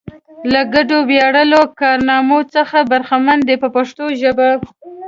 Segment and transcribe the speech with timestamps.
[0.51, 4.49] له ګډو ویاړلو کارنامو څخه برخمن دي په پښتو ژبه.